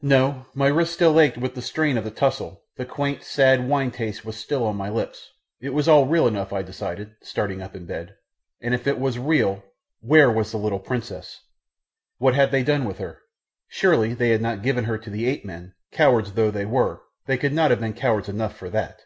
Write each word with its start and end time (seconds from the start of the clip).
No, 0.00 0.46
my 0.54 0.68
wrists 0.68 0.94
still 0.94 1.18
ached 1.18 1.36
with 1.38 1.56
the 1.56 1.60
strain 1.60 1.98
of 1.98 2.04
the 2.04 2.12
tussle, 2.12 2.62
the 2.76 2.84
quaint, 2.84 3.24
sad 3.24 3.68
wine 3.68 3.90
taste 3.90 4.24
was 4.24 4.36
still 4.36 4.64
on 4.64 4.76
my 4.76 4.88
lips 4.88 5.32
it 5.60 5.70
was 5.74 5.88
all 5.88 6.06
real 6.06 6.28
enough, 6.28 6.52
I 6.52 6.62
decided, 6.62 7.16
starting 7.20 7.60
up 7.60 7.74
in 7.74 7.84
bed; 7.84 8.14
and 8.60 8.74
if 8.74 8.86
it 8.86 9.00
was 9.00 9.18
real 9.18 9.64
where 10.00 10.30
was 10.30 10.52
the 10.52 10.56
little 10.56 10.78
princess? 10.78 11.40
What 12.18 12.36
had 12.36 12.52
they 12.52 12.62
done 12.62 12.84
with 12.84 12.98
her? 12.98 13.22
Surely 13.66 14.14
they 14.14 14.28
had 14.28 14.40
not 14.40 14.62
given 14.62 14.84
her 14.84 14.98
to 14.98 15.10
the 15.10 15.26
ape 15.26 15.44
men 15.44 15.74
cowards 15.90 16.34
though 16.34 16.52
they 16.52 16.64
were 16.64 17.02
they 17.26 17.36
could 17.36 17.52
not 17.52 17.72
have 17.72 17.80
been 17.80 17.92
cowards 17.92 18.28
enough 18.28 18.56
for 18.56 18.70
that. 18.70 19.00